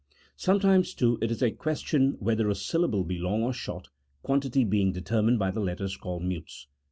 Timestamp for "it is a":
1.21-1.51